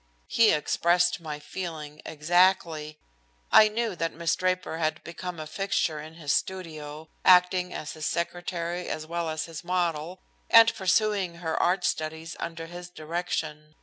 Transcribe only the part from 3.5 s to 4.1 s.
I knew